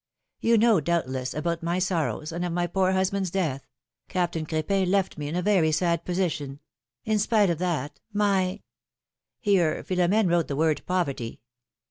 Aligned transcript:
You 0.39 0.57
know, 0.57 0.79
doubtless, 0.79 1.35
about 1.35 1.61
my 1.61 1.77
sorrows, 1.77 2.31
and 2.31 2.43
of 2.43 2.51
my 2.51 2.65
poor 2.65 2.93
husband's 2.93 3.29
death; 3.29 3.67
Captain 4.09 4.47
Crdpin 4.47 4.87
left 4.87 5.15
me 5.15 5.27
in 5.27 5.35
a 5.35 5.43
very 5.43 5.71
sad 5.71 6.05
position; 6.05 6.59
in 7.05 7.19
spite 7.19 7.51
of 7.51 7.59
that, 7.59 7.99
philomI:xe's 8.11 8.15
marriages. 8.15 8.63
61 9.43 9.53
Here 9.53 9.83
Philom^nc 9.83 10.31
wrote 10.31 10.47
the 10.47 10.55
word 10.55 10.81
poverty. 10.87 11.41